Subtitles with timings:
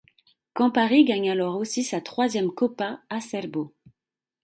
[0.55, 3.71] Campari gagne alors aussi sa troisième Coppa Acerbo.